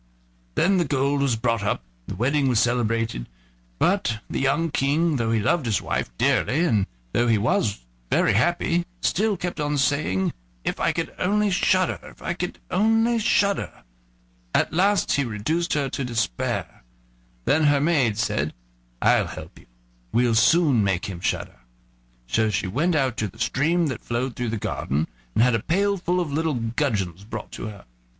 [0.55, 3.27] Then the gold was brought up, and the wedding was celebrated,
[3.77, 8.33] but the young King, though he loved his wife dearly, and though he was very
[8.33, 10.33] happy, still kept on saying:
[10.63, 11.99] "If I could only shudder!
[12.01, 13.83] if I could only shudder!"
[14.55, 16.81] At last he reduced her to despair.
[17.45, 18.55] Then her maid said:
[19.03, 19.67] "I'll help you;
[20.11, 21.59] we'll soon make him shudder."
[22.25, 25.59] So she went out to the stream that flowed through the garden, and had a
[25.61, 27.85] pail full of little gudgeons brought to her.